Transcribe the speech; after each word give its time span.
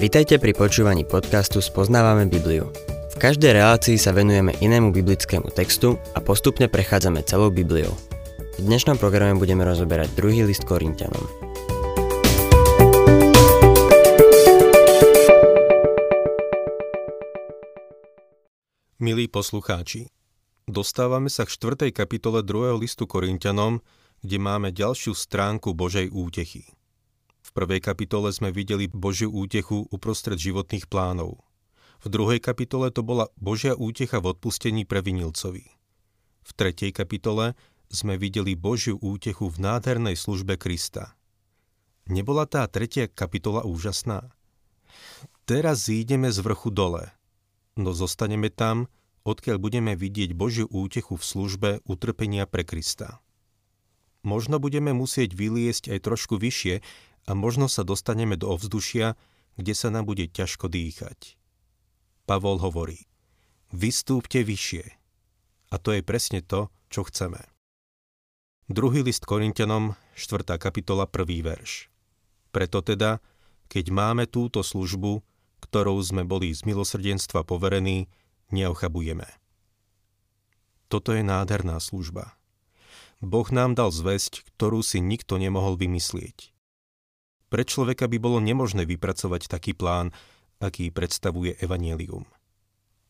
Vitajte 0.00 0.40
pri 0.40 0.56
počúvaní 0.56 1.04
podcastu 1.04 1.60
Spoznávame 1.60 2.24
Bibliu. 2.24 2.72
V 3.12 3.16
každej 3.20 3.52
relácii 3.52 4.00
sa 4.00 4.16
venujeme 4.16 4.56
inému 4.56 4.96
biblickému 4.96 5.52
textu 5.52 6.00
a 6.16 6.24
postupne 6.24 6.72
prechádzame 6.72 7.20
celou 7.28 7.52
Bibliou. 7.52 7.92
V 8.56 8.64
dnešnom 8.64 8.96
programe 8.96 9.36
budeme 9.36 9.60
rozoberať 9.60 10.08
druhý 10.16 10.48
list 10.48 10.64
Korintianom. 10.64 11.20
Milí 19.04 19.28
poslucháči, 19.28 20.08
dostávame 20.64 21.28
sa 21.28 21.44
k 21.44 21.52
4. 21.76 21.92
kapitole 21.92 22.40
2. 22.40 22.72
listu 22.80 23.04
Korintianom, 23.04 23.84
kde 24.24 24.36
máme 24.40 24.72
ďalšiu 24.72 25.12
stránku 25.12 25.76
Božej 25.76 26.08
útechy. 26.08 26.79
V 27.50 27.58
prvej 27.58 27.82
kapitole 27.82 28.30
sme 28.30 28.54
videli 28.54 28.86
Božiu 28.86 29.26
útechu 29.34 29.90
uprostred 29.90 30.38
životných 30.38 30.86
plánov. 30.86 31.42
V 31.98 32.06
druhej 32.06 32.38
kapitole 32.38 32.94
to 32.94 33.02
bola 33.02 33.26
Božia 33.34 33.74
útecha 33.74 34.22
v 34.22 34.38
odpustení 34.38 34.86
pre 34.86 35.02
vinilcovi. 35.02 35.66
V 36.46 36.50
tretej 36.54 36.94
kapitole 36.94 37.58
sme 37.90 38.14
videli 38.14 38.54
Božiu 38.54 39.02
útechu 39.02 39.50
v 39.50 39.66
nádhernej 39.66 40.14
službe 40.14 40.62
Krista. 40.62 41.18
Nebola 42.06 42.46
tá 42.46 42.70
tretia 42.70 43.10
kapitola 43.10 43.66
úžasná? 43.66 44.30
Teraz 45.42 45.90
zídeme 45.90 46.30
z 46.30 46.38
vrchu 46.46 46.70
dole, 46.70 47.10
no 47.74 47.90
zostaneme 47.90 48.46
tam, 48.54 48.86
odkiaľ 49.26 49.58
budeme 49.58 49.98
vidieť 49.98 50.38
Božiu 50.38 50.70
útechu 50.70 51.18
v 51.18 51.26
službe 51.26 51.70
utrpenia 51.82 52.46
pre 52.46 52.62
Krista. 52.62 53.18
Možno 54.22 54.62
budeme 54.62 54.94
musieť 54.94 55.34
vyliesť 55.34 55.90
aj 55.90 55.98
trošku 56.06 56.38
vyššie, 56.38 56.78
a 57.26 57.36
možno 57.36 57.68
sa 57.68 57.84
dostaneme 57.84 58.36
do 58.38 58.52
ovzdušia, 58.52 59.16
kde 59.58 59.74
sa 59.76 59.92
nám 59.92 60.08
bude 60.08 60.28
ťažko 60.30 60.70
dýchať. 60.72 61.36
Pavol 62.24 62.62
hovorí, 62.62 63.10
vystúpte 63.74 64.40
vyššie. 64.46 64.84
A 65.70 65.78
to 65.78 65.94
je 65.94 66.02
presne 66.02 66.42
to, 66.42 66.70
čo 66.90 67.06
chceme. 67.06 67.38
Druhý 68.70 69.02
list 69.02 69.26
Korintianom, 69.26 69.98
4. 70.14 70.58
kapitola, 70.58 71.06
1. 71.10 71.42
verš. 71.42 71.90
Preto 72.54 72.82
teda, 72.82 73.18
keď 73.70 73.90
máme 73.90 74.26
túto 74.26 74.62
službu, 74.62 75.22
ktorou 75.62 75.98
sme 76.02 76.26
boli 76.26 76.50
z 76.54 76.66
milosrdenstva 76.66 77.46
poverení, 77.46 78.10
neochabujeme. 78.50 79.26
Toto 80.90 81.14
je 81.14 81.22
nádherná 81.22 81.78
služba. 81.78 82.34
Boh 83.22 83.46
nám 83.54 83.78
dal 83.78 83.94
zväzť, 83.94 84.42
ktorú 84.54 84.82
si 84.82 84.98
nikto 84.98 85.38
nemohol 85.38 85.78
vymyslieť. 85.78 86.50
Pre 87.50 87.66
človeka 87.66 88.06
by 88.06 88.22
bolo 88.22 88.38
nemožné 88.38 88.86
vypracovať 88.86 89.50
taký 89.50 89.74
plán, 89.74 90.14
aký 90.62 90.94
predstavuje 90.94 91.58
Evangelium. 91.58 92.22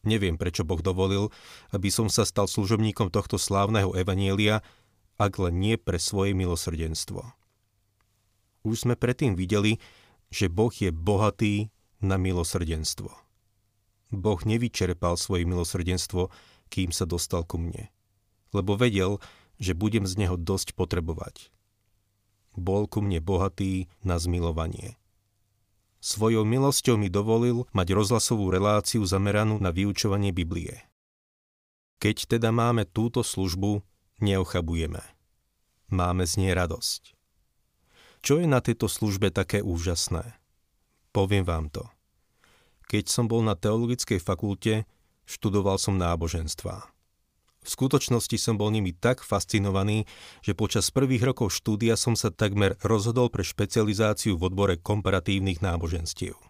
Neviem, 0.00 0.40
prečo 0.40 0.64
Boh 0.64 0.80
dovolil, 0.80 1.28
aby 1.76 1.92
som 1.92 2.08
sa 2.08 2.24
stal 2.24 2.48
služobníkom 2.48 3.12
tohto 3.12 3.36
slávneho 3.36 3.92
Evanielia, 3.92 4.64
ak 5.20 5.36
len 5.36 5.60
nie 5.60 5.76
pre 5.76 6.00
svoje 6.00 6.32
milosrdenstvo. 6.32 7.20
Už 8.64 8.88
sme 8.88 8.96
predtým 8.96 9.36
videli, 9.36 9.76
že 10.32 10.48
Boh 10.48 10.72
je 10.72 10.88
bohatý 10.88 11.68
na 12.00 12.16
milosrdenstvo. 12.16 13.12
Boh 14.08 14.40
nevyčerpal 14.40 15.20
svoje 15.20 15.44
milosrdenstvo, 15.44 16.32
kým 16.72 16.96
sa 16.96 17.04
dostal 17.04 17.44
ku 17.44 17.60
mne. 17.60 17.92
Lebo 18.56 18.72
vedel, 18.80 19.20
že 19.60 19.76
budem 19.76 20.08
z 20.08 20.16
neho 20.16 20.40
dosť 20.40 20.72
potrebovať 20.72 21.52
bol 22.58 22.86
ku 22.90 23.04
mne 23.04 23.22
bohatý 23.22 23.90
na 24.02 24.18
zmilovanie. 24.18 25.00
Svojou 26.00 26.48
milosťou 26.48 26.96
mi 26.96 27.12
dovolil 27.12 27.68
mať 27.76 27.92
rozhlasovú 27.92 28.48
reláciu 28.48 29.04
zameranú 29.04 29.60
na 29.60 29.68
vyučovanie 29.68 30.32
Biblie. 30.32 30.80
Keď 32.00 32.36
teda 32.36 32.48
máme 32.48 32.88
túto 32.88 33.20
službu, 33.20 33.84
neochabujeme. 34.24 35.04
Máme 35.92 36.24
z 36.24 36.40
nej 36.40 36.52
radosť. 36.56 37.12
Čo 38.24 38.40
je 38.40 38.48
na 38.48 38.64
tejto 38.64 38.88
službe 38.88 39.28
také 39.28 39.60
úžasné? 39.60 40.40
Poviem 41.12 41.44
vám 41.44 41.68
to. 41.68 41.84
Keď 42.88 43.04
som 43.12 43.28
bol 43.28 43.44
na 43.44 43.52
teologickej 43.52 44.18
fakulte, 44.22 44.88
študoval 45.28 45.76
som 45.76 46.00
náboženstvá. 46.00 46.88
V 47.60 47.68
skutočnosti 47.68 48.36
som 48.40 48.56
bol 48.56 48.72
nimi 48.72 48.96
tak 48.96 49.20
fascinovaný, 49.20 50.08
že 50.40 50.56
počas 50.56 50.88
prvých 50.88 51.28
rokov 51.28 51.52
štúdia 51.52 51.92
som 51.92 52.16
sa 52.16 52.32
takmer 52.32 52.80
rozhodol 52.80 53.28
pre 53.28 53.44
špecializáciu 53.44 54.40
v 54.40 54.48
odbore 54.48 54.80
komparatívnych 54.80 55.60
náboženstiev. 55.60 56.40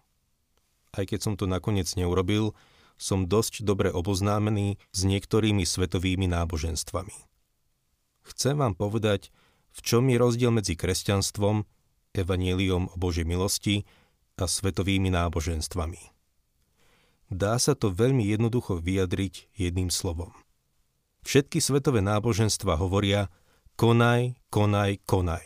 Aj 0.95 1.03
keď 1.03 1.19
som 1.19 1.33
to 1.35 1.51
nakoniec 1.51 1.87
neurobil, 1.99 2.55
som 2.95 3.27
dosť 3.27 3.67
dobre 3.67 3.91
oboznámený 3.91 4.79
s 4.95 4.99
niektorými 5.03 5.67
svetovými 5.67 6.31
náboženstvami. 6.31 7.15
Chcem 8.31 8.55
vám 8.55 8.77
povedať, 8.79 9.35
v 9.71 9.79
čom 9.83 10.07
je 10.07 10.15
rozdiel 10.19 10.51
medzi 10.53 10.79
kresťanstvom, 10.79 11.67
evanieliom 12.15 12.91
o 12.91 12.95
Božej 12.95 13.27
milosti 13.27 13.83
a 14.39 14.47
svetovými 14.47 15.11
náboženstvami. 15.11 15.99
Dá 17.31 17.55
sa 17.59 17.75
to 17.75 17.91
veľmi 17.91 18.27
jednoducho 18.27 18.79
vyjadriť 18.79 19.59
jedným 19.59 19.91
slovom– 19.91 20.31
Všetky 21.21 21.61
svetové 21.61 22.01
náboženstva 22.01 22.77
hovoria 22.81 23.29
konaj, 23.77 24.37
konaj, 24.49 25.01
konaj. 25.05 25.45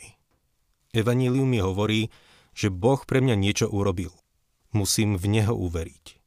Evanílium 0.96 1.52
mi 1.52 1.60
hovorí, 1.60 2.08
že 2.56 2.72
Boh 2.72 3.04
pre 3.04 3.20
mňa 3.20 3.36
niečo 3.36 3.68
urobil. 3.68 4.16
Musím 4.72 5.20
v 5.20 5.40
Neho 5.40 5.52
uveriť. 5.52 6.20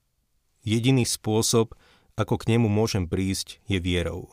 Jediný 0.64 1.08
spôsob, 1.08 1.72
ako 2.20 2.34
k 2.36 2.56
nemu 2.56 2.68
môžem 2.68 3.08
prísť, 3.08 3.60
je 3.64 3.80
vierou. 3.80 4.28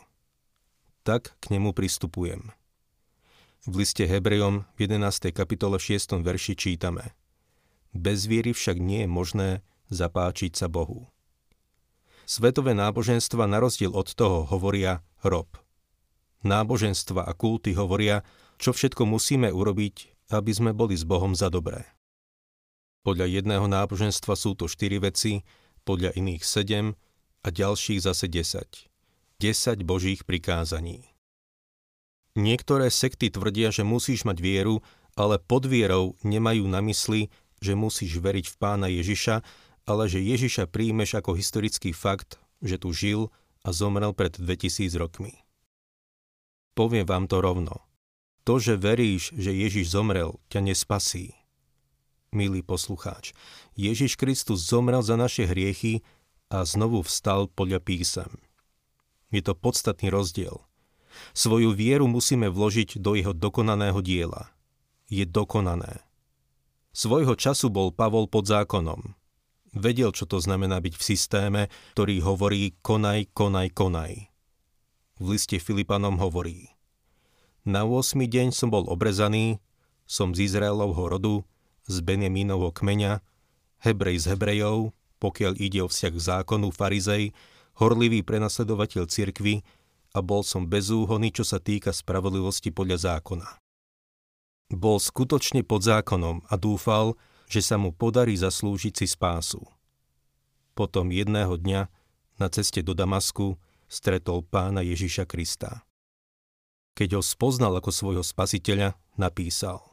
Tak 1.07 1.39
k 1.39 1.45
nemu 1.55 1.71
pristupujem. 1.71 2.51
V 3.65 3.73
liste 3.81 4.03
Hebrejom 4.03 4.67
v 4.75 4.79
11. 4.85 5.31
kapitole 5.31 5.79
6. 5.79 6.21
verši 6.21 6.53
čítame 6.53 7.15
Bez 7.95 8.27
viery 8.27 8.51
však 8.51 8.77
nie 8.77 9.07
je 9.07 9.09
možné 9.09 9.49
zapáčiť 9.89 10.53
sa 10.53 10.67
Bohu. 10.67 11.14
Svetové 12.25 12.73
náboženstva 12.73 13.45
na 13.45 13.61
rozdiel 13.61 13.93
od 13.93 14.09
toho 14.17 14.49
hovoria 14.49 15.05
rob. 15.21 15.45
Náboženstva 16.41 17.21
a 17.25 17.33
kulty 17.37 17.77
hovoria, 17.77 18.25
čo 18.57 18.73
všetko 18.73 19.05
musíme 19.05 19.53
urobiť, 19.53 20.29
aby 20.33 20.51
sme 20.53 20.71
boli 20.73 20.97
s 20.97 21.05
Bohom 21.05 21.37
za 21.37 21.53
dobré. 21.53 21.85
Podľa 23.05 23.29
jedného 23.29 23.69
náboženstva 23.69 24.33
sú 24.33 24.57
to 24.57 24.65
štyri 24.65 24.97
veci, 24.97 25.45
podľa 25.85 26.17
iných 26.17 26.41
sedem 26.41 26.97
a 27.45 27.53
ďalších 27.53 28.01
zase 28.01 28.25
desať. 28.25 28.89
Desať 29.37 29.85
božích 29.85 30.25
prikázaní. 30.25 31.13
Niektoré 32.33 32.89
sekty 32.89 33.29
tvrdia, 33.29 33.69
že 33.69 33.85
musíš 33.85 34.25
mať 34.25 34.41
vieru, 34.41 34.81
ale 35.13 35.37
pod 35.37 35.69
vierou 35.69 36.17
nemajú 36.25 36.65
na 36.65 36.81
mysli, 36.81 37.29
že 37.61 37.77
musíš 37.77 38.17
veriť 38.17 38.49
v 38.49 38.55
pána 38.57 38.89
Ježiša 38.89 39.45
ale 39.85 40.09
že 40.09 40.21
Ježiša 40.21 40.69
príjmeš 40.69 41.17
ako 41.17 41.37
historický 41.37 41.93
fakt, 41.93 42.41
že 42.61 42.81
tu 42.81 42.89
žil 42.91 43.29
a 43.61 43.69
zomrel 43.73 44.13
pred 44.13 44.33
2000 44.33 44.93
rokmi. 44.97 45.45
Poviem 46.75 47.07
vám 47.07 47.25
to 47.29 47.39
rovno. 47.39 47.85
To, 48.45 48.61
že 48.61 48.77
veríš, 48.77 49.33
že 49.33 49.55
Ježiš 49.55 49.95
zomrel, 49.95 50.37
ťa 50.53 50.69
nespasí. 50.69 51.33
Milý 52.29 52.61
poslucháč, 52.61 53.31
Ježiš 53.73 54.19
Kristus 54.19 54.61
zomrel 54.67 55.01
za 55.01 55.15
naše 55.15 55.47
hriechy 55.47 56.03
a 56.51 56.61
znovu 56.67 57.01
vstal 57.01 57.47
podľa 57.49 57.79
písem. 57.81 58.29
Je 59.33 59.41
to 59.41 59.57
podstatný 59.57 60.13
rozdiel. 60.13 60.61
Svoju 61.31 61.71
vieru 61.71 62.05
musíme 62.11 62.51
vložiť 62.51 62.99
do 62.99 63.15
jeho 63.15 63.31
dokonaného 63.31 64.03
diela. 64.03 64.51
Je 65.07 65.23
dokonané. 65.23 66.03
Svojho 66.91 67.39
času 67.39 67.71
bol 67.71 67.89
Pavol 67.95 68.27
pod 68.27 68.45
zákonom, 68.45 69.15
Vedel, 69.75 70.15
čo 70.15 70.23
to 70.23 70.39
znamená 70.39 70.79
byť 70.79 70.95
v 70.95 71.03
systéme, 71.03 71.61
ktorý 71.99 72.23
hovorí 72.23 72.79
konaj, 72.79 73.27
konaj, 73.35 73.75
konaj. 73.75 74.31
V 75.19 75.25
liste 75.35 75.59
Filipanom 75.59 76.15
hovorí 76.15 76.71
Na 77.67 77.83
8. 77.83 78.23
deň 78.23 78.55
som 78.55 78.71
bol 78.71 78.87
obrezaný, 78.87 79.59
som 80.07 80.31
z 80.31 80.47
Izraelovho 80.47 81.11
rodu, 81.11 81.35
z 81.91 81.99
Benjamínovho 81.99 82.71
kmeňa, 82.71 83.19
Hebrej 83.83 84.23
z 84.23 84.25
Hebrejov, 84.31 84.95
pokiaľ 85.19 85.59
ide 85.59 85.83
o 85.83 85.91
vzťah 85.91 86.15
zákonu 86.23 86.71
farizej, 86.71 87.35
horlivý 87.75 88.23
prenasledovateľ 88.23 89.11
cirkvy 89.11 89.59
a 90.15 90.23
bol 90.23 90.47
som 90.47 90.71
bezúhonný, 90.71 91.35
čo 91.35 91.43
sa 91.43 91.59
týka 91.59 91.91
spravodlivosti 91.91 92.71
podľa 92.71 93.19
zákona. 93.19 93.59
Bol 94.71 95.03
skutočne 95.03 95.67
pod 95.67 95.83
zákonom 95.83 96.47
a 96.47 96.55
dúfal, 96.55 97.19
že 97.45 97.61
sa 97.61 97.75
mu 97.77 97.93
podarí 97.93 98.37
zaslúžiť 98.37 98.93
si 99.03 99.07
spásu. 99.09 99.61
Potom 100.73 101.09
jedného 101.09 101.55
dňa 101.55 101.87
na 102.41 102.47
ceste 102.51 102.83
do 102.83 102.91
Damasku 102.91 103.55
stretol 103.87 104.43
pána 104.43 104.83
Ježiša 104.83 105.23
Krista. 105.29 105.85
Keď 106.95 107.19
ho 107.19 107.21
spoznal 107.23 107.75
ako 107.79 107.91
svojho 107.91 108.23
spasiteľa, 108.23 108.95
napísal. 109.19 109.83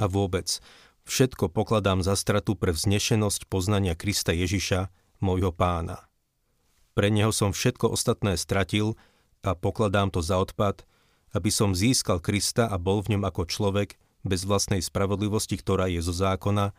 A 0.00 0.08
vôbec, 0.08 0.60
Všetko 1.04 1.52
pokladám 1.52 2.00
za 2.00 2.16
stratu 2.16 2.56
pre 2.56 2.72
vznešenosť 2.72 3.44
poznania 3.52 3.92
Krista 3.92 4.32
Ježiša, 4.32 4.88
môjho 5.20 5.52
pána. 5.52 6.08
Pre 6.96 7.08
neho 7.12 7.28
som 7.28 7.52
všetko 7.52 7.92
ostatné 7.92 8.40
stratil 8.40 8.96
a 9.44 9.52
pokladám 9.52 10.08
to 10.08 10.24
za 10.24 10.40
odpad, 10.40 10.88
aby 11.36 11.52
som 11.52 11.76
získal 11.76 12.24
Krista 12.24 12.72
a 12.72 12.80
bol 12.80 13.04
v 13.04 13.16
ňom 13.16 13.22
ako 13.28 13.44
človek 13.44 14.00
bez 14.24 14.48
vlastnej 14.48 14.80
spravodlivosti, 14.80 15.60
ktorá 15.60 15.86
je 15.92 16.00
zo 16.00 16.16
zákona, 16.16 16.72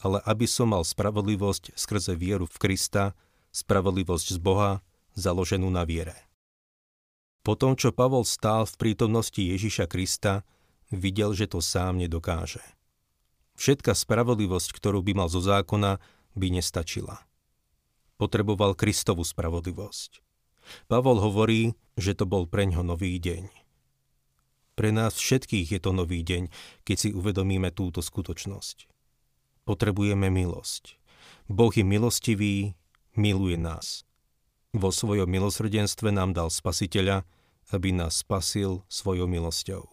ale 0.00 0.18
aby 0.24 0.48
som 0.48 0.72
mal 0.72 0.82
spravodlivosť 0.82 1.76
skrze 1.76 2.16
vieru 2.16 2.48
v 2.48 2.56
Krista, 2.56 3.12
spravodlivosť 3.52 4.36
z 4.36 4.38
Boha, 4.40 4.84
založenú 5.16 5.68
na 5.72 5.84
viere. 5.88 6.16
Po 7.40 7.54
tom, 7.54 7.78
čo 7.78 7.94
Pavol 7.94 8.26
stál 8.26 8.66
v 8.66 8.74
prítomnosti 8.74 9.38
Ježiša 9.38 9.86
Krista, 9.86 10.42
videl, 10.90 11.32
že 11.32 11.46
to 11.46 11.62
sám 11.62 11.96
nedokáže. 11.96 12.64
Všetka 13.56 13.96
spravodlivosť, 13.96 14.68
ktorú 14.76 15.00
by 15.00 15.12
mal 15.24 15.28
zo 15.32 15.40
zákona, 15.40 15.96
by 16.36 16.46
nestačila. 16.52 17.24
Potreboval 18.20 18.76
Kristovu 18.76 19.24
spravodlivosť. 19.24 20.20
Pavol 20.90 21.22
hovorí, 21.22 21.72
že 21.96 22.12
to 22.12 22.28
bol 22.28 22.44
preňho 22.44 22.84
nový 22.84 23.16
deň. 23.16 23.65
Pre 24.76 24.92
nás 24.92 25.16
všetkých 25.16 25.72
je 25.72 25.80
to 25.80 25.90
nový 25.96 26.20
deň, 26.20 26.52
keď 26.84 26.96
si 26.96 27.08
uvedomíme 27.16 27.72
túto 27.72 28.04
skutočnosť. 28.04 28.86
Potrebujeme 29.64 30.28
milosť. 30.28 31.00
Boh 31.48 31.72
je 31.72 31.82
milostivý, 31.82 32.76
miluje 33.16 33.56
nás. 33.56 34.04
Vo 34.76 34.92
svojom 34.92 35.26
milosrdenstve 35.26 36.12
nám 36.12 36.36
dal 36.36 36.52
spasiteľa, 36.52 37.24
aby 37.72 37.96
nás 37.96 38.20
spasil 38.20 38.84
svojou 38.92 39.24
milosťou. 39.26 39.88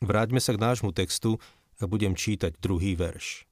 Vráťme 0.00 0.40
sa 0.40 0.56
k 0.56 0.62
nášmu 0.64 0.96
textu, 0.96 1.36
a 1.78 1.84
budem 1.86 2.18
čítať 2.18 2.58
druhý 2.58 2.98
verš. 2.98 3.46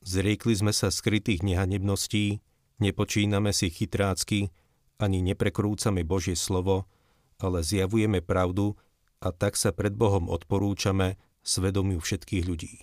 Zriekli 0.00 0.56
sme 0.56 0.72
sa 0.72 0.88
skrytých 0.88 1.44
nehanebností, 1.44 2.40
nepočíname 2.80 3.52
si 3.52 3.68
chytrácky, 3.68 4.52
ani 5.00 5.24
neprekrúcame 5.24 6.04
Božie 6.04 6.36
slovo, 6.36 6.88
ale 7.40 7.64
zjavujeme 7.64 8.20
pravdu 8.20 8.76
a 9.20 9.32
tak 9.32 9.56
sa 9.56 9.72
pred 9.72 9.96
Bohom 9.96 10.28
odporúčame 10.28 11.16
svedomiu 11.40 12.00
všetkých 12.00 12.44
ľudí. 12.44 12.74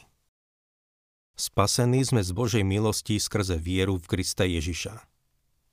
Spasení 1.37 2.01
sme 2.01 2.25
z 2.25 2.33
Božej 2.33 2.65
milosti 2.65 3.21
skrze 3.21 3.61
vieru 3.61 4.01
v 4.01 4.09
Krista 4.09 4.41
Ježiša. 4.41 5.05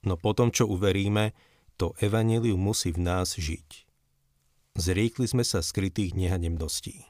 No 0.05 0.21
potom, 0.21 0.53
čo 0.53 0.69
uveríme, 0.69 1.33
to 1.81 1.97
evanelium 2.05 2.61
musí 2.61 2.93
v 2.93 3.01
nás 3.01 3.33
žiť. 3.33 3.89
Zriekli 4.77 5.25
sme 5.25 5.41
sa 5.41 5.65
skrytých 5.65 6.13
nehanebností. 6.13 7.09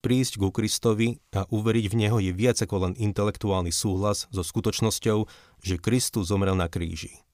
Prísť 0.00 0.36
ku 0.36 0.52
Kristovi 0.52 1.20
a 1.32 1.48
uveriť 1.48 1.84
v 1.88 1.94
Neho 1.96 2.20
je 2.20 2.32
viac 2.32 2.60
ako 2.60 2.88
len 2.88 2.92
intelektuálny 2.96 3.72
súhlas 3.72 4.28
so 4.28 4.44
skutočnosťou, 4.44 5.18
že 5.64 5.80
Kristus 5.80 6.28
zomrel 6.28 6.56
na 6.56 6.68
kríži. 6.68 7.24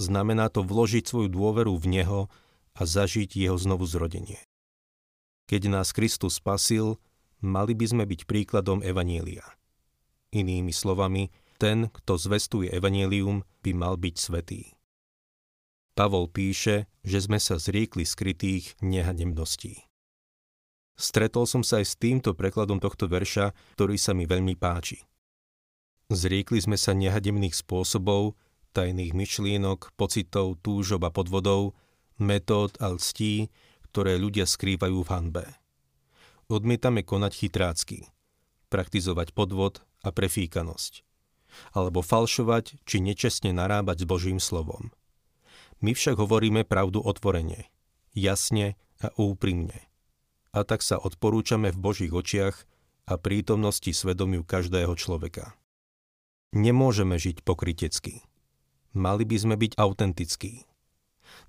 Znamená 0.00 0.48
to 0.48 0.64
vložiť 0.64 1.04
svoju 1.04 1.28
dôveru 1.28 1.76
v 1.76 2.00
Neho 2.00 2.20
a 2.76 2.82
zažiť 2.84 3.32
Jeho 3.34 3.56
znovu 3.56 3.88
zrodenie. 3.88 4.38
Keď 5.48 5.72
nás 5.72 5.96
Kristus 5.96 6.38
spasil, 6.38 7.00
mali 7.40 7.72
by 7.72 7.86
sme 7.88 8.04
byť 8.04 8.28
príkladom 8.28 8.84
Evanielia. 8.84 9.44
Inými 10.34 10.74
slovami, 10.74 11.32
ten, 11.56 11.88
kto 11.88 12.20
zvestuje 12.20 12.68
Evanielium, 12.68 13.46
by 13.64 13.72
mal 13.72 13.96
byť 13.96 14.14
svetý. 14.20 14.76
Pavol 15.96 16.28
píše, 16.28 16.84
že 17.00 17.24
sme 17.24 17.40
sa 17.40 17.56
zriekli 17.56 18.04
skrytých 18.04 18.76
nehanebností. 18.84 19.80
Stretol 20.96 21.48
som 21.48 21.64
sa 21.64 21.80
aj 21.80 21.86
s 21.88 21.94
týmto 21.96 22.36
prekladom 22.36 22.80
tohto 22.80 23.08
verša, 23.08 23.56
ktorý 23.76 23.96
sa 23.96 24.12
mi 24.12 24.28
veľmi 24.28 24.56
páči. 24.60 25.00
Zriekli 26.12 26.60
sme 26.60 26.76
sa 26.76 26.92
nehademných 26.92 27.56
spôsobov, 27.56 28.36
tajných 28.76 29.16
myšlienok, 29.16 29.96
pocitov, 29.96 30.60
túžob 30.60 31.08
a 31.08 31.10
podvodov, 31.12 31.72
metód 32.20 32.76
a 32.82 32.92
lstí, 32.94 33.48
ktoré 33.90 34.20
ľudia 34.20 34.44
skrývajú 34.44 34.98
v 35.02 35.10
hanbe. 35.12 35.44
Odmietame 36.46 37.02
konať 37.02 37.32
chytrácky, 37.34 37.98
praktizovať 38.70 39.34
podvod 39.34 39.82
a 40.04 40.14
prefíkanosť, 40.14 41.02
alebo 41.74 42.04
falšovať 42.04 42.82
či 42.86 42.96
nečestne 43.02 43.50
narábať 43.50 44.02
s 44.02 44.08
Božím 44.08 44.38
slovom. 44.38 44.94
My 45.82 45.92
však 45.92 46.16
hovoríme 46.16 46.64
pravdu 46.64 47.02
otvorene, 47.02 47.68
jasne 48.14 48.78
a 49.02 49.12
úprimne 49.18 49.86
a 50.56 50.64
tak 50.64 50.80
sa 50.80 50.96
odporúčame 50.96 51.68
v 51.68 51.76
Božích 51.76 52.12
očiach 52.16 52.56
a 53.04 53.20
prítomnosti 53.20 53.92
svedomiu 53.92 54.40
každého 54.40 54.96
človeka. 54.96 55.52
Nemôžeme 56.56 57.20
žiť 57.20 57.44
pokrytecky. 57.44 58.24
Mali 58.96 59.28
by 59.28 59.36
sme 59.36 59.54
byť 59.60 59.76
autentickí. 59.76 60.64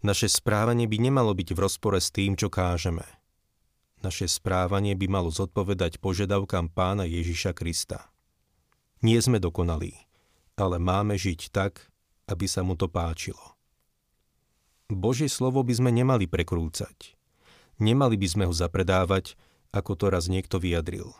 Naše 0.05 0.29
správanie 0.29 0.85
by 0.85 0.97
nemalo 1.09 1.33
byť 1.33 1.57
v 1.57 1.59
rozpore 1.59 1.97
s 1.97 2.13
tým, 2.13 2.37
čo 2.37 2.53
kážeme. 2.53 3.05
Naše 4.05 4.29
správanie 4.29 4.93
by 4.93 5.09
malo 5.09 5.33
zodpovedať 5.33 5.97
požiadavkám 5.97 6.69
pána 6.69 7.09
Ježiša 7.09 7.57
Krista. 7.57 8.13
Nie 9.01 9.17
sme 9.21 9.41
dokonalí, 9.41 9.97
ale 10.53 10.77
máme 10.77 11.17
žiť 11.17 11.49
tak, 11.49 11.89
aby 12.29 12.45
sa 12.45 12.61
mu 12.61 12.77
to 12.77 12.85
páčilo. 12.85 13.57
Božie 14.87 15.27
slovo 15.27 15.65
by 15.65 15.73
sme 15.73 15.91
nemali 15.91 16.29
prekrúcať. 16.29 17.17
Nemali 17.81 18.15
by 18.17 18.27
sme 18.29 18.43
ho 18.47 18.53
zapredávať, 18.53 19.35
ako 19.73 19.99
to 19.99 20.05
raz 20.13 20.29
niekto 20.31 20.57
vyjadril. 20.61 21.13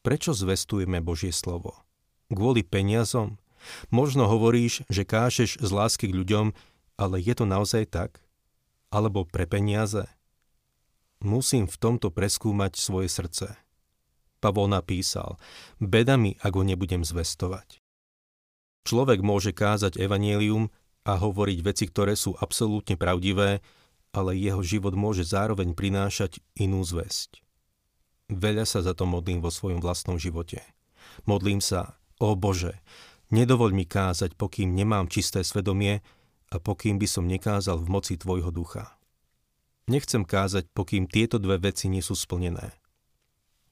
Prečo 0.00 0.32
zvestujeme 0.32 1.04
Božie 1.04 1.32
slovo? 1.34 1.76
Kvôli 2.32 2.64
peniazom? 2.64 3.36
Možno 3.92 4.24
hovoríš, 4.24 4.88
že 4.88 5.04
kášeš 5.04 5.60
z 5.60 5.70
lásky 5.74 6.08
k 6.08 6.16
ľuďom, 6.16 6.56
ale 7.00 7.16
je 7.16 7.32
to 7.32 7.48
naozaj 7.48 7.88
tak? 7.88 8.20
Alebo 8.92 9.24
pre 9.24 9.48
peniaze? 9.48 10.04
Musím 11.24 11.64
v 11.64 11.76
tomto 11.80 12.12
preskúmať 12.12 12.76
svoje 12.76 13.08
srdce. 13.08 13.56
Pavol 14.40 14.68
napísal, 14.68 15.40
beda 15.80 16.20
mi, 16.20 16.36
ak 16.44 16.52
ho 16.52 16.64
nebudem 16.64 17.00
zvestovať. 17.04 17.80
Človek 18.84 19.20
môže 19.20 19.52
kázať 19.52 20.00
evanielium 20.00 20.72
a 21.04 21.16
hovoriť 21.16 21.58
veci, 21.64 21.84
ktoré 21.88 22.16
sú 22.16 22.36
absolútne 22.36 22.96
pravdivé, 22.96 23.60
ale 24.16 24.36
jeho 24.36 24.60
život 24.64 24.96
môže 24.96 25.24
zároveň 25.24 25.76
prinášať 25.76 26.40
inú 26.56 26.84
zväzť. 26.84 27.44
Veľa 28.32 28.64
sa 28.64 28.80
za 28.80 28.96
to 28.96 29.04
modlím 29.04 29.44
vo 29.44 29.52
svojom 29.52 29.80
vlastnom 29.84 30.16
živote. 30.16 30.64
Modlím 31.28 31.60
sa, 31.60 32.00
o 32.16 32.32
Bože, 32.32 32.80
nedovoľ 33.28 33.70
mi 33.76 33.84
kázať, 33.84 34.36
pokým 34.40 34.72
nemám 34.72 35.08
čisté 35.12 35.44
svedomie 35.44 36.00
a 36.50 36.56
pokým 36.58 36.98
by 36.98 37.06
som 37.06 37.30
nekázal 37.30 37.78
v 37.78 37.88
moci 37.88 38.14
Tvojho 38.18 38.50
ducha. 38.50 38.98
Nechcem 39.86 40.22
kázať, 40.22 40.70
pokým 40.70 41.06
tieto 41.06 41.38
dve 41.38 41.58
veci 41.58 41.90
nie 41.90 42.02
sú 42.02 42.14
splnené. 42.14 42.74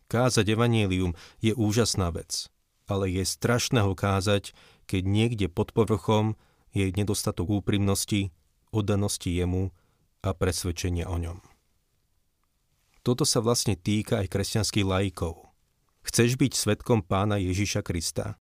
Kázať 0.09 0.51
evanielium 0.51 1.13
je 1.39 1.53
úžasná 1.53 2.09
vec, 2.11 2.49
ale 2.89 3.13
je 3.13 3.23
strašné 3.23 3.85
ho 3.85 3.93
kázať, 3.93 4.57
keď 4.89 5.03
niekde 5.05 5.47
pod 5.53 5.77
povrchom 5.77 6.35
je 6.73 6.89
nedostatok 6.91 7.61
úprimnosti, 7.61 8.33
oddanosti 8.73 9.31
jemu 9.31 9.71
a 10.25 10.33
presvedčenia 10.33 11.07
o 11.13 11.21
ňom. 11.21 11.39
Toto 13.05 13.29
sa 13.29 13.45
vlastne 13.45 13.77
týka 13.77 14.25
aj 14.25 14.33
kresťanských 14.33 14.87
laikov. 14.89 15.49
Chceš 16.09 16.41
byť 16.41 16.53
svetkom 16.57 17.05
pána 17.05 17.37
Ježiša 17.37 17.85
Krista? 17.85 18.41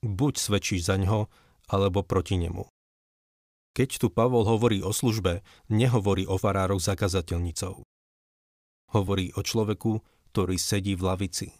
Buď 0.00 0.38
svedčíš 0.38 0.86
za 0.86 0.94
ňo, 0.94 1.26
alebo 1.66 2.06
proti 2.06 2.38
nemu. 2.38 2.70
Keď 3.78 4.02
tu 4.02 4.10
Pavol 4.10 4.42
hovorí 4.42 4.82
o 4.82 4.90
službe, 4.90 5.46
nehovorí 5.70 6.26
o 6.26 6.34
farároch 6.34 6.82
zakazateľnicou. 6.82 7.86
Hovorí 8.90 9.30
o 9.38 9.40
človeku, 9.46 10.02
ktorý 10.34 10.58
sedí 10.58 10.98
v 10.98 11.06
lavici. 11.06 11.54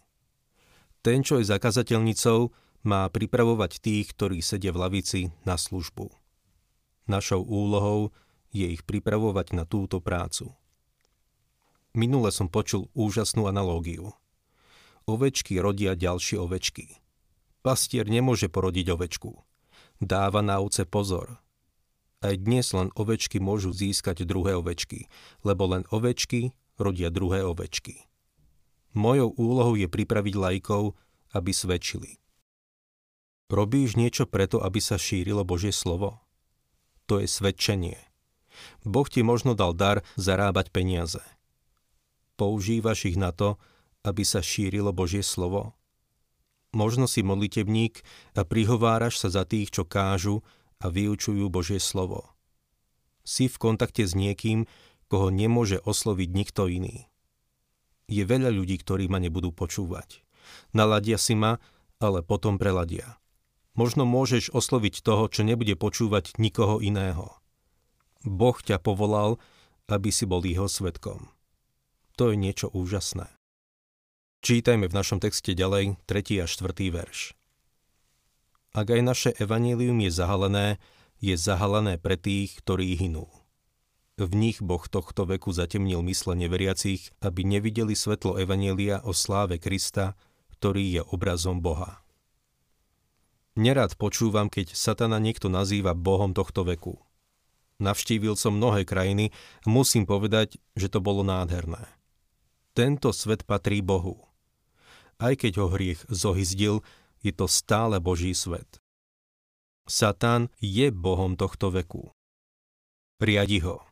Ten, 0.99 1.23
čo 1.23 1.39
je 1.39 1.47
zakazateľnicou, 1.47 2.51
má 2.83 3.07
pripravovať 3.07 3.79
tých, 3.79 4.11
ktorí 4.11 4.43
sedia 4.43 4.75
v 4.75 4.83
lavici, 4.83 5.31
na 5.47 5.55
službu. 5.55 6.11
Našou 7.07 7.39
úlohou 7.39 8.11
je 8.51 8.67
ich 8.67 8.83
pripravovať 8.83 9.55
na 9.55 9.63
túto 9.63 10.03
prácu. 10.03 10.51
Minule 11.95 12.35
som 12.35 12.51
počul 12.51 12.91
úžasnú 12.99 13.47
analógiu. 13.47 14.11
Ovečky 15.07 15.55
rodia 15.63 15.95
ďalšie 15.95 16.35
ovečky. 16.35 16.99
Pastier 17.63 18.11
nemôže 18.11 18.51
porodiť 18.51 18.91
ovečku. 18.91 19.39
Dáva 20.03 20.43
na 20.43 20.59
ovce 20.59 20.83
pozor. 20.83 21.39
Aj 22.19 22.35
dnes 22.35 22.67
len 22.75 22.91
ovečky 22.99 23.39
môžu 23.39 23.71
získať 23.71 24.27
druhé 24.27 24.59
ovečky, 24.59 25.07
lebo 25.47 25.71
len 25.71 25.87
ovečky 25.87 26.51
rodia 26.75 27.07
druhé 27.07 27.47
ovečky. 27.47 28.03
Mojou 28.91 29.31
úlohou 29.39 29.79
je 29.79 29.87
pripraviť 29.87 30.35
lajkov, 30.35 30.99
aby 31.31 31.51
svedčili. 31.55 32.19
Robíš 33.47 33.95
niečo 33.95 34.27
preto, 34.27 34.59
aby 34.59 34.83
sa 34.83 34.99
šírilo 34.99 35.47
Božie 35.47 35.71
slovo? 35.71 36.19
To 37.07 37.23
je 37.23 37.25
svedčenie. 37.25 37.97
Boh 38.83 39.07
ti 39.07 39.23
možno 39.23 39.55
dal 39.55 39.71
dar 39.71 40.03
zarábať 40.19 40.75
peniaze. 40.75 41.23
Používaš 42.35 43.09
ich 43.09 43.17
na 43.17 43.31
to, 43.31 43.55
aby 44.03 44.27
sa 44.27 44.43
šírilo 44.43 44.91
Božie 44.91 45.23
slovo? 45.23 45.73
Možno 46.69 47.09
si 47.09 47.25
modlitebník 47.25 48.05
a 48.37 48.45
prihováraš 48.45 49.17
sa 49.17 49.29
za 49.33 49.43
tých, 49.47 49.73
čo 49.73 49.87
kážu 49.87 50.45
a 50.79 50.87
vyučujú 50.87 51.51
Božie 51.51 51.77
slovo. 51.79 52.31
Si 53.27 53.51
v 53.51 53.55
kontakte 53.59 54.07
s 54.07 54.15
niekým, 54.15 54.65
koho 55.11 55.29
nemôže 55.29 55.83
osloviť 55.83 56.29
nikto 56.31 56.71
iný. 56.71 57.05
Je 58.09 58.25
veľa 58.25 58.49
ľudí, 58.49 58.81
ktorí 58.81 59.05
ma 59.05 59.21
nebudú 59.21 59.53
počúvať. 59.53 60.25
Naladia 60.73 61.21
si 61.21 61.37
ma, 61.37 61.61
ale 62.01 62.25
potom 62.25 62.57
preladia. 62.57 63.21
Možno 63.77 64.03
môžeš 64.03 64.49
osloviť 64.49 65.05
toho, 65.05 65.29
čo 65.29 65.45
nebude 65.45 65.77
počúvať 65.77 66.35
nikoho 66.41 66.81
iného. 66.81 67.37
Boh 68.25 68.57
ťa 68.57 68.81
povolal, 68.81 69.37
aby 69.87 70.09
si 70.09 70.25
bol 70.25 70.43
jeho 70.43 70.67
svetkom. 70.67 71.29
To 72.17 72.33
je 72.33 72.35
niečo 72.35 72.67
úžasné. 72.73 73.31
Čítajme 74.43 74.87
v 74.87 74.97
našom 74.97 75.19
texte 75.19 75.55
ďalej 75.55 75.99
3. 76.07 76.43
a 76.43 76.45
4. 76.47 76.91
verš. 76.91 77.38
Ak 78.69 78.93
aj 78.93 79.01
naše 79.01 79.31
evanílium 79.37 79.97
je 80.05 80.11
zahalené, 80.13 80.67
je 81.19 81.35
zahalené 81.35 81.97
pre 81.97 82.15
tých, 82.15 82.61
ktorí 82.61 82.93
hynú. 82.95 83.25
V 84.19 84.35
nich 84.35 84.59
Boh 84.59 84.83
tohto 84.83 85.23
veku 85.23 85.55
zatemnil 85.55 86.03
mysle 86.03 86.35
neveriacich, 86.35 87.15
aby 87.23 87.47
nevideli 87.47 87.95
svetlo 87.95 88.35
Evanielia 88.35 88.99
o 89.07 89.15
sláve 89.15 89.63
Krista, 89.63 90.19
ktorý 90.59 90.99
je 90.99 91.01
obrazom 91.07 91.63
Boha. 91.63 92.03
Nerad 93.55 93.95
počúvam, 93.95 94.51
keď 94.51 94.75
satana 94.75 95.23
niekto 95.23 95.47
nazýva 95.47 95.95
Bohom 95.95 96.35
tohto 96.35 96.67
veku. 96.67 96.99
Navštívil 97.79 98.35
som 98.35 98.59
mnohé 98.59 98.83
krajiny 98.83 99.31
a 99.63 99.67
musím 99.71 100.03
povedať, 100.03 100.59
že 100.75 100.91
to 100.91 100.99
bolo 100.99 101.23
nádherné. 101.23 101.87
Tento 102.75 103.15
svet 103.15 103.47
patrí 103.47 103.79
Bohu. 103.79 104.19
Aj 105.15 105.31
keď 105.31 105.63
ho 105.63 105.67
hriech 105.71 106.03
zohyzdil, 106.11 106.83
je 107.19 107.31
to 107.35 107.47
stále 107.47 107.99
Boží 107.99 108.31
svet. 108.31 108.79
Satan 109.89 110.53
je 110.61 110.93
Bohom 110.93 111.33
tohto 111.33 111.73
veku. 111.73 112.13
Riadi 113.19 113.59
ho. 113.65 113.83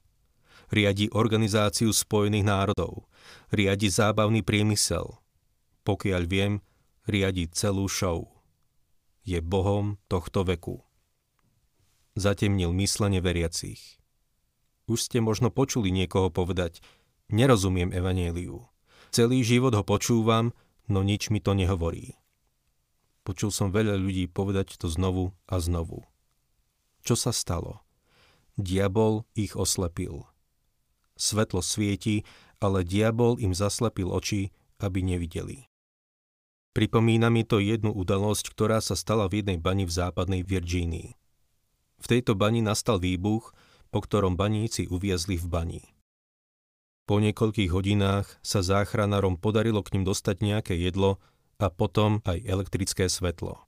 Riadi 0.69 1.09
Organizáciu 1.11 1.89
spojených 1.89 2.45
národov. 2.45 3.09
Riadi 3.49 3.89
zábavný 3.89 4.45
priemysel. 4.45 5.19
Pokiaľ 5.83 6.23
viem, 6.27 6.53
riadi 7.09 7.49
celú 7.49 7.89
show. 7.89 8.29
Je 9.25 9.39
Bohom 9.41 9.99
tohto 10.07 10.43
veku. 10.47 10.83
Zatemnil 12.15 12.71
myslenie 12.77 13.19
veriacich. 13.19 13.99
Už 14.87 15.11
ste 15.11 15.19
možno 15.19 15.51
počuli 15.51 15.91
niekoho 15.91 16.31
povedať, 16.31 16.79
nerozumiem 17.27 17.91
evanieliu. 17.91 18.63
Celý 19.11 19.43
život 19.43 19.75
ho 19.75 19.83
počúvam, 19.83 20.55
no 20.87 21.03
nič 21.03 21.27
mi 21.31 21.43
to 21.43 21.51
nehovorí. 21.51 22.15
Počul 23.27 23.51
som 23.51 23.75
veľa 23.75 23.99
ľudí 23.99 24.31
povedať 24.31 24.79
to 24.79 24.87
znovu 24.87 25.35
a 25.51 25.59
znovu. 25.59 26.07
Čo 27.03 27.19
sa 27.19 27.35
stalo? 27.35 27.83
Diabol 28.55 29.27
ich 29.35 29.59
oslepil. 29.59 30.23
Svetlo 31.19 31.59
svieti, 31.59 32.23
ale 32.63 32.87
diabol 32.87 33.35
im 33.43 33.51
zaslepil 33.51 34.07
oči, 34.07 34.55
aby 34.79 35.03
nevideli. 35.03 35.67
Pripomína 36.71 37.27
mi 37.27 37.43
to 37.43 37.59
jednu 37.59 37.91
udalosť, 37.91 38.47
ktorá 38.47 38.79
sa 38.79 38.95
stala 38.95 39.27
v 39.27 39.43
jednej 39.43 39.59
bani 39.59 39.83
v 39.83 39.91
západnej 39.91 40.47
Virgínii. 40.47 41.11
V 41.99 42.05
tejto 42.07 42.31
bani 42.31 42.63
nastal 42.63 42.95
výbuch, 42.95 43.51
po 43.91 43.99
ktorom 43.99 44.39
baníci 44.39 44.87
uviezli 44.87 45.35
v 45.35 45.47
bani. 45.51 45.83
Po 47.03 47.19
niekoľkých 47.19 47.75
hodinách 47.75 48.39
sa 48.39 48.63
záchranárom 48.63 49.35
podarilo 49.35 49.83
k 49.83 49.99
ním 49.99 50.07
dostať 50.07 50.35
nejaké 50.39 50.73
jedlo 50.79 51.19
a 51.57 51.67
potom 51.73 52.21
aj 52.25 52.41
elektrické 52.45 53.09
svetlo. 53.09 53.65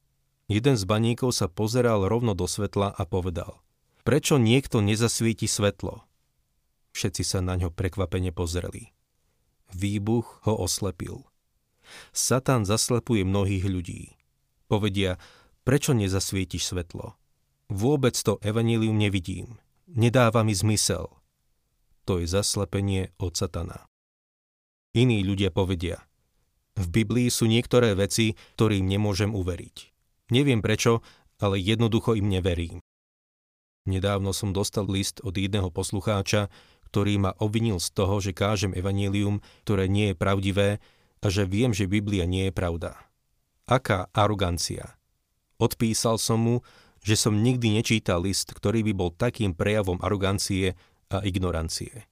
Jeden 0.50 0.78
z 0.78 0.84
baníkov 0.86 1.38
sa 1.38 1.46
pozeral 1.46 2.10
rovno 2.10 2.34
do 2.34 2.50
svetla 2.50 2.94
a 2.94 3.04
povedal 3.06 3.62
Prečo 4.02 4.42
niekto 4.42 4.82
nezasvieti 4.82 5.46
svetlo? 5.46 6.06
Všetci 6.94 7.22
sa 7.22 7.40
na 7.46 7.54
ňo 7.60 7.70
prekvapene 7.70 8.34
pozreli. 8.34 8.90
Výbuch 9.70 10.42
ho 10.50 10.54
oslepil. 10.58 11.30
Satan 12.10 12.66
zaslepuje 12.66 13.22
mnohých 13.22 13.66
ľudí. 13.70 14.02
Povedia, 14.66 15.22
prečo 15.62 15.94
nezasvietiš 15.94 16.74
svetlo? 16.74 17.14
Vôbec 17.70 18.18
to 18.18 18.42
evanílium 18.42 18.98
nevidím. 18.98 19.62
Nedáva 19.86 20.42
mi 20.42 20.58
zmysel 20.58 21.20
to 22.10 22.18
je 22.18 22.26
zaslepenie 22.26 23.14
od 23.22 23.38
satana. 23.38 23.86
Iní 24.98 25.22
ľudia 25.22 25.54
povedia, 25.54 26.09
v 26.80 26.88
Biblii 26.88 27.28
sú 27.28 27.52
niektoré 27.52 27.92
veci, 27.92 28.40
ktorým 28.56 28.88
nemôžem 28.88 29.36
uveriť. 29.36 29.92
Neviem 30.32 30.64
prečo, 30.64 31.04
ale 31.44 31.60
jednoducho 31.60 32.16
im 32.16 32.32
neverím. 32.32 32.80
Nedávno 33.84 34.32
som 34.32 34.56
dostal 34.56 34.88
list 34.88 35.20
od 35.20 35.36
jedného 35.36 35.68
poslucháča, 35.74 36.48
ktorý 36.88 37.20
ma 37.20 37.32
obvinil 37.38 37.84
z 37.84 37.90
toho, 37.92 38.24
že 38.24 38.32
kážem 38.32 38.72
evanílium, 38.72 39.44
ktoré 39.68 39.92
nie 39.92 40.14
je 40.14 40.16
pravdivé 40.16 40.70
a 41.20 41.28
že 41.28 41.44
viem, 41.44 41.76
že 41.76 41.90
Biblia 41.90 42.24
nie 42.24 42.48
je 42.48 42.54
pravda. 42.56 42.96
Aká 43.68 44.08
arogancia. 44.16 44.96
Odpísal 45.60 46.16
som 46.16 46.40
mu, 46.40 46.56
že 47.04 47.20
som 47.20 47.44
nikdy 47.44 47.76
nečítal 47.76 48.24
list, 48.24 48.56
ktorý 48.56 48.84
by 48.88 48.94
bol 48.96 49.10
takým 49.12 49.52
prejavom 49.52 50.00
arogancie 50.00 50.80
a 51.12 51.24
ignorancie. 51.24 52.08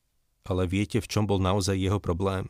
Ale 0.48 0.64
viete, 0.68 1.04
v 1.04 1.08
čom 1.08 1.28
bol 1.28 1.44
naozaj 1.44 1.76
jeho 1.76 2.00
problém? 2.00 2.48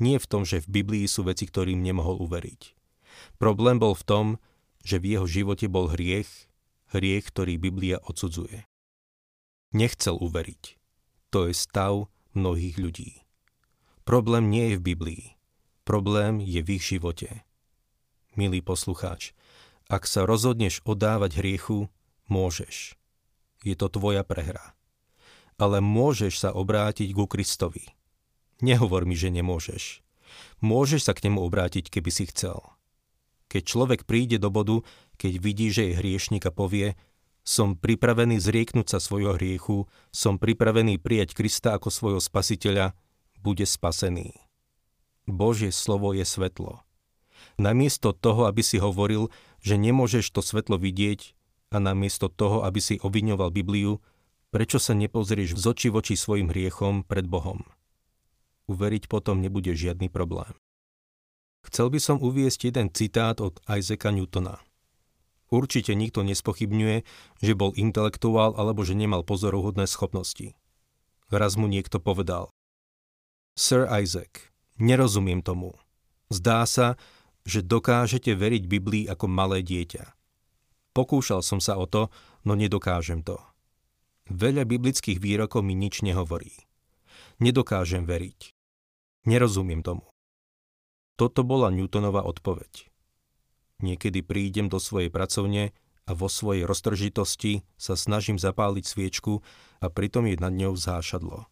Nie 0.00 0.16
v 0.16 0.26
tom, 0.26 0.42
že 0.48 0.64
v 0.64 0.80
Biblii 0.80 1.04
sú 1.04 1.28
veci, 1.28 1.44
ktorým 1.44 1.84
nemohol 1.84 2.18
uveriť. 2.24 2.74
Problém 3.36 3.76
bol 3.76 3.92
v 3.92 4.06
tom, 4.08 4.26
že 4.80 4.96
v 4.96 5.16
jeho 5.16 5.26
živote 5.28 5.68
bol 5.68 5.92
hriech, 5.92 6.48
hriech, 6.96 7.28
ktorý 7.28 7.60
Biblia 7.60 8.00
odsudzuje. 8.00 8.64
Nechcel 9.76 10.16
uveriť. 10.16 10.80
To 11.30 11.46
je 11.46 11.54
stav 11.54 12.08
mnohých 12.32 12.80
ľudí. 12.80 13.22
Problém 14.08 14.48
nie 14.48 14.74
je 14.74 14.76
v 14.80 14.86
Biblii. 14.96 15.24
Problém 15.84 16.40
je 16.40 16.64
v 16.64 16.80
ich 16.80 16.84
živote. 16.88 17.44
Milý 18.34 18.64
poslucháč, 18.64 19.36
ak 19.92 20.08
sa 20.08 20.24
rozhodneš 20.24 20.80
odávať 20.88 21.38
hriechu, 21.38 21.92
môžeš. 22.26 22.96
Je 23.62 23.76
to 23.76 23.92
tvoja 23.92 24.24
prehra 24.24 24.74
ale 25.60 25.84
môžeš 25.84 26.40
sa 26.40 26.50
obrátiť 26.56 27.12
ku 27.12 27.28
Kristovi. 27.28 27.84
Nehovor 28.60 29.08
mi, 29.08 29.16
že 29.16 29.32
nemôžeš. 29.32 30.04
Môžeš 30.60 31.08
sa 31.08 31.12
k 31.16 31.28
nemu 31.28 31.40
obrátiť, 31.40 31.88
keby 31.88 32.10
si 32.12 32.28
chcel. 32.28 32.60
Keď 33.50 33.62
človek 33.66 34.00
príde 34.06 34.38
do 34.38 34.52
bodu, 34.52 34.86
keď 35.18 35.32
vidí, 35.42 35.68
že 35.74 35.90
je 35.90 35.98
hriešnik 35.98 36.46
a 36.46 36.54
povie, 36.54 36.94
som 37.42 37.74
pripravený 37.74 38.38
zrieknúť 38.38 38.94
sa 38.94 38.98
svojho 39.02 39.34
hriechu, 39.34 39.90
som 40.14 40.38
pripravený 40.38 41.00
prijať 41.00 41.34
Krista 41.34 41.74
ako 41.74 41.88
svojho 41.90 42.20
spasiteľa, 42.22 42.94
bude 43.40 43.64
spasený. 43.64 44.36
Božie 45.26 45.72
slovo 45.72 46.12
je 46.12 46.22
svetlo. 46.22 46.84
Namiesto 47.56 48.12
toho, 48.12 48.44
aby 48.46 48.60
si 48.60 48.76
hovoril, 48.76 49.32
že 49.64 49.80
nemôžeš 49.80 50.30
to 50.30 50.44
svetlo 50.44 50.76
vidieť, 50.76 51.34
a 51.70 51.78
namiesto 51.78 52.26
toho, 52.26 52.66
aby 52.66 52.82
si 52.82 52.98
obviňoval 52.98 53.54
Bibliu, 53.54 54.02
Prečo 54.50 54.82
sa 54.82 54.98
nepozrieš 54.98 55.54
z 55.54 55.64
oči 55.70 55.88
voči 55.94 56.18
svojim 56.18 56.50
hriechom 56.50 57.06
pred 57.06 57.22
Bohom? 57.22 57.62
Uveriť 58.70 59.10
potom 59.10 59.42
nebude 59.42 59.74
žiadny 59.74 60.06
problém. 60.06 60.54
Chcel 61.66 61.90
by 61.90 61.98
som 61.98 62.22
uviesť 62.22 62.70
jeden 62.70 62.88
citát 62.94 63.42
od 63.42 63.58
Isaaca 63.66 64.14
Newtona. 64.14 64.62
Určite 65.50 65.98
nikto 65.98 66.22
nespochybňuje, 66.22 67.02
že 67.42 67.52
bol 67.58 67.74
intelektuál 67.74 68.54
alebo 68.54 68.86
že 68.86 68.94
nemal 68.94 69.26
pozoruhodné 69.26 69.90
schopnosti. 69.90 70.54
Raz 71.34 71.58
mu 71.58 71.66
niekto 71.66 71.98
povedal. 71.98 72.54
Sir 73.58 73.90
Isaac, 73.90 74.54
nerozumiem 74.78 75.42
tomu. 75.42 75.74
Zdá 76.30 76.62
sa, 76.70 76.94
že 77.42 77.66
dokážete 77.66 78.30
veriť 78.38 78.70
Biblii 78.70 79.04
ako 79.10 79.26
malé 79.26 79.66
dieťa. 79.66 80.14
Pokúšal 80.94 81.42
som 81.42 81.58
sa 81.58 81.74
o 81.74 81.90
to, 81.90 82.14
no 82.46 82.54
nedokážem 82.54 83.26
to. 83.26 83.42
Veľa 84.30 84.62
biblických 84.62 85.18
výrokov 85.18 85.66
mi 85.66 85.74
nič 85.74 86.06
nehovorí. 86.06 86.54
Nedokážem 87.42 88.06
veriť. 88.06 88.59
Nerozumiem 89.28 89.84
tomu. 89.84 90.08
Toto 91.20 91.44
bola 91.44 91.68
Newtonova 91.68 92.24
odpoveď. 92.24 92.88
Niekedy 93.84 94.24
prídem 94.24 94.72
do 94.72 94.80
svojej 94.80 95.12
pracovne 95.12 95.76
a 96.08 96.16
vo 96.16 96.32
svojej 96.32 96.64
roztržitosti 96.64 97.60
sa 97.76 97.96
snažím 97.96 98.40
zapáliť 98.40 98.84
sviečku 98.84 99.44
a 99.80 99.86
pritom 99.92 100.24
je 100.28 100.36
nad 100.40 100.52
ňou 100.52 100.76
zášadlo. 100.76 101.48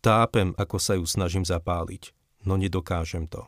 Tápem, 0.00 0.54
ako 0.56 0.76
sa 0.78 0.94
ju 0.96 1.04
snažím 1.04 1.42
zapáliť, 1.42 2.14
no 2.46 2.54
nedokážem 2.56 3.26
to. 3.26 3.44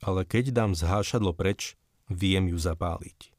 Ale 0.00 0.28
keď 0.28 0.52
dám 0.52 0.72
zhášadlo 0.76 1.32
preč, 1.32 1.74
viem 2.08 2.48
ju 2.52 2.56
zapáliť. 2.60 3.32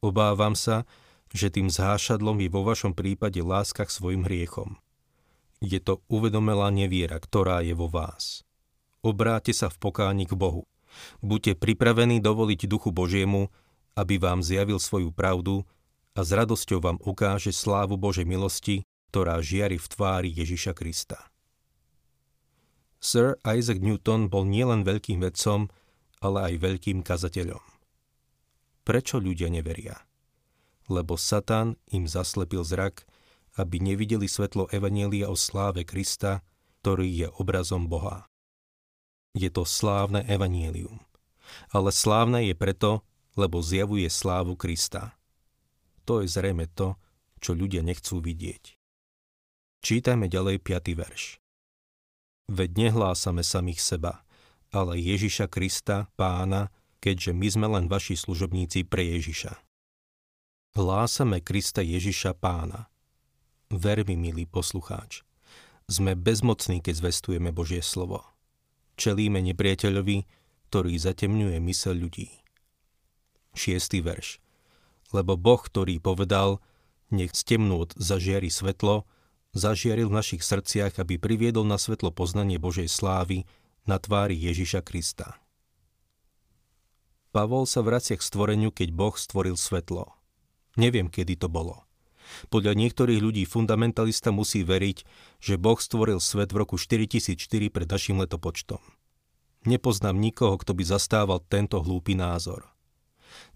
Obávam 0.00 0.56
sa, 0.56 0.88
že 1.30 1.52
tým 1.52 1.70
zhášadlom 1.70 2.40
je 2.42 2.48
vo 2.50 2.62
vašom 2.66 2.96
prípade 2.96 3.38
láska 3.42 3.86
k 3.86 3.94
svojim 3.94 4.22
hriechom. 4.26 4.80
Je 5.60 5.78
to 5.78 6.00
uvedomelá 6.08 6.72
neviera, 6.72 7.20
ktorá 7.20 7.60
je 7.60 7.76
vo 7.76 7.86
vás. 7.86 8.42
Obráte 9.00 9.52
sa 9.52 9.68
v 9.72 9.76
pokáni 9.80 10.24
k 10.28 10.36
Bohu. 10.36 10.68
Buďte 11.22 11.56
pripravení 11.56 12.18
dovoliť 12.18 12.66
Duchu 12.66 12.90
Božiemu, 12.90 13.48
aby 13.94 14.18
vám 14.18 14.42
zjavil 14.42 14.78
svoju 14.82 15.14
pravdu 15.14 15.62
a 16.14 16.26
s 16.26 16.30
radosťou 16.34 16.78
vám 16.82 16.98
ukáže 17.02 17.54
slávu 17.54 17.94
Božej 17.94 18.26
milosti, 18.26 18.82
ktorá 19.10 19.38
žiari 19.42 19.78
v 19.78 19.86
tvári 19.86 20.30
Ježiša 20.30 20.72
Krista. 20.74 21.30
Sir 23.00 23.40
Isaac 23.48 23.80
Newton 23.80 24.28
bol 24.28 24.44
nielen 24.44 24.84
veľkým 24.84 25.24
vedcom, 25.24 25.72
ale 26.20 26.52
aj 26.52 26.54
veľkým 26.60 27.00
kazateľom. 27.00 27.64
Prečo 28.84 29.16
ľudia 29.16 29.48
neveria? 29.48 29.96
Lebo 30.90 31.16
Satan 31.16 31.80
im 31.88 32.04
zaslepil 32.04 32.60
zrak, 32.66 33.08
aby 33.56 33.80
nevideli 33.80 34.28
svetlo 34.28 34.68
Evanielia 34.68 35.32
o 35.32 35.36
sláve 35.38 35.86
Krista, 35.88 36.44
ktorý 36.82 37.08
je 37.08 37.28
obrazom 37.40 37.88
Boha. 37.88 38.28
Je 39.34 39.46
to 39.50 39.62
slávne 39.62 40.26
Evanielium. 40.26 40.98
Ale 41.70 41.94
slávne 41.94 42.46
je 42.46 42.54
preto, 42.54 43.06
lebo 43.38 43.62
zjavuje 43.62 44.10
slávu 44.10 44.58
Krista. 44.58 45.14
To 46.06 46.22
je 46.22 46.26
zrejme 46.26 46.66
to, 46.74 46.98
čo 47.38 47.54
ľudia 47.54 47.86
nechcú 47.86 48.18
vidieť. 48.18 48.74
Čítajme 49.80 50.26
ďalej 50.26 50.60
5. 50.60 50.98
verš. 50.98 51.40
Veď 52.50 52.90
nehlásame 52.90 53.46
samých 53.46 53.80
seba, 53.80 54.26
ale 54.74 54.98
Ježiša 54.98 55.46
Krista, 55.46 56.10
pána, 56.18 56.74
keďže 56.98 57.30
my 57.32 57.48
sme 57.48 57.66
len 57.78 57.84
vaši 57.86 58.18
služobníci 58.18 58.84
pre 58.84 59.06
Ježiša. 59.14 59.54
Hlásame 60.74 61.42
Krista 61.42 61.82
Ježiša 61.82 62.34
pána. 62.38 62.90
Ver 63.70 64.02
mi, 64.02 64.18
milý 64.18 64.50
poslucháč. 64.50 65.22
Sme 65.86 66.18
bezmocní, 66.18 66.82
keď 66.82 67.06
zvestujeme 67.06 67.50
Božie 67.54 67.82
slovo. 67.82 68.22
Čelíme 69.00 69.40
nepriateľovi, 69.40 70.28
ktorý 70.68 70.92
zatemňuje 71.00 71.56
mysel 71.72 72.04
ľudí. 72.04 72.28
Šiestý 73.56 74.04
verš. 74.04 74.44
Lebo 75.16 75.40
Boh, 75.40 75.56
ktorý 75.56 75.96
povedal, 76.04 76.60
nech 77.08 77.32
z 77.32 77.56
temnôt 77.56 77.88
zažiari 77.96 78.52
svetlo, 78.52 79.08
zažiaril 79.56 80.12
v 80.12 80.20
našich 80.20 80.44
srdciach, 80.44 81.00
aby 81.00 81.16
priviedol 81.16 81.64
na 81.64 81.80
svetlo 81.80 82.12
poznanie 82.12 82.60
Božej 82.60 82.92
slávy 82.92 83.48
na 83.88 83.96
tvári 83.96 84.36
Ježiša 84.36 84.84
Krista. 84.84 85.40
Pavol 87.32 87.64
sa 87.64 87.80
vracia 87.80 88.20
k 88.20 88.26
stvoreniu, 88.26 88.68
keď 88.68 88.92
Boh 88.92 89.16
stvoril 89.16 89.56
svetlo. 89.56 90.12
Neviem, 90.76 91.08
kedy 91.08 91.40
to 91.40 91.48
bolo. 91.48 91.88
Podľa 92.48 92.76
niektorých 92.76 93.20
ľudí 93.20 93.44
fundamentalista 93.46 94.30
musí 94.30 94.62
veriť, 94.64 95.04
že 95.42 95.60
Boh 95.60 95.78
stvoril 95.78 96.18
svet 96.22 96.54
v 96.54 96.66
roku 96.66 96.76
4004 96.80 97.40
pred 97.68 97.88
našim 97.88 98.20
letopočtom. 98.20 98.80
Nepoznám 99.68 100.16
nikoho, 100.16 100.56
kto 100.56 100.72
by 100.72 100.84
zastával 100.88 101.44
tento 101.44 101.84
hlúpy 101.84 102.16
názor. 102.16 102.64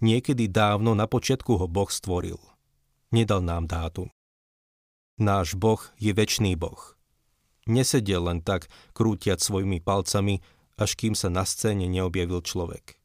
Niekedy 0.04 0.52
dávno 0.52 0.92
na 0.92 1.08
počiatku 1.08 1.56
ho 1.56 1.66
Boh 1.66 1.88
stvoril. 1.88 2.38
Nedal 3.10 3.40
nám 3.40 3.70
dátum. 3.70 4.12
Náš 5.16 5.54
Boh 5.54 5.80
je 5.96 6.10
väčší 6.10 6.58
Boh. 6.58 6.98
Nesedel 7.64 8.26
len 8.26 8.44
tak, 8.44 8.68
krútiať 8.92 9.40
svojimi 9.40 9.80
palcami, 9.80 10.44
až 10.76 10.98
kým 10.98 11.14
sa 11.16 11.30
na 11.30 11.46
scéne 11.46 11.86
neobjavil 11.86 12.42
človek. 12.42 12.98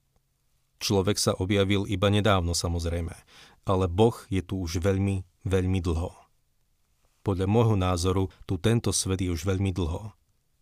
Človek 0.80 1.22
sa 1.22 1.36
objavil 1.36 1.86
iba 1.86 2.08
nedávno 2.10 2.56
samozrejme, 2.58 3.14
ale 3.68 3.86
Boh 3.86 4.16
je 4.32 4.42
tu 4.42 4.60
už 4.64 4.82
veľmi, 4.82 5.29
veľmi 5.46 5.80
dlho. 5.84 6.12
Podľa 7.24 7.48
môjho 7.48 7.76
názoru 7.76 8.24
tu 8.48 8.56
tento 8.58 8.96
svet 8.96 9.22
je 9.22 9.30
už 9.30 9.44
veľmi 9.44 9.76
dlho, 9.76 10.16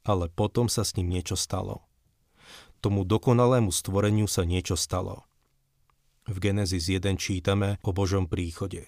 ale 0.03 0.25
potom 0.33 0.67
sa 0.67 0.81
s 0.81 0.97
ním 0.97 1.13
niečo 1.13 1.37
stalo. 1.37 1.85
Tomu 2.81 3.05
dokonalému 3.05 3.73
stvoreniu 3.73 4.29
sa 4.29 4.45
niečo 4.45 4.77
stalo. 4.77 5.25
V 6.27 6.37
Genesis 6.43 6.91
1 6.91 7.17
čítame 7.17 7.81
o 7.81 7.95
Božom 7.95 8.29
príchode. 8.29 8.85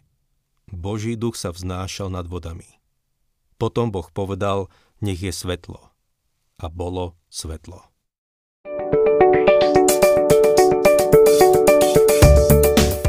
Boží 0.69 1.17
duch 1.17 1.39
sa 1.39 1.49
vznášal 1.49 2.13
nad 2.13 2.29
vodami. 2.29 2.67
Potom 3.57 3.89
Boh 3.89 4.05
povedal, 4.13 4.69
nech 5.01 5.19
je 5.19 5.33
svetlo. 5.33 5.89
A 6.59 6.65
bolo 6.69 7.17
svetlo. 7.31 7.88